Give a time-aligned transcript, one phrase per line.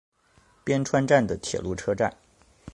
[0.63, 2.17] 边川站的铁路车站。